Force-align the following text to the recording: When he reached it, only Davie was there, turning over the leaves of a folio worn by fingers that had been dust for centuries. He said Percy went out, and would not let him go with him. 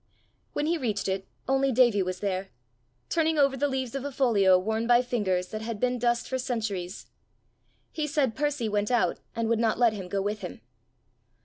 When 0.53 0.65
he 0.65 0.79
reached 0.79 1.07
it, 1.07 1.27
only 1.47 1.71
Davie 1.71 2.01
was 2.01 2.21
there, 2.21 2.49
turning 3.07 3.37
over 3.37 3.55
the 3.55 3.67
leaves 3.67 3.93
of 3.93 4.03
a 4.03 4.11
folio 4.11 4.57
worn 4.57 4.87
by 4.87 5.03
fingers 5.03 5.49
that 5.49 5.61
had 5.61 5.79
been 5.79 5.99
dust 5.99 6.27
for 6.27 6.39
centuries. 6.39 7.05
He 7.91 8.07
said 8.07 8.33
Percy 8.33 8.67
went 8.67 8.89
out, 8.89 9.19
and 9.35 9.47
would 9.47 9.59
not 9.59 9.77
let 9.77 9.93
him 9.93 10.07
go 10.09 10.19
with 10.19 10.39
him. 10.41 10.61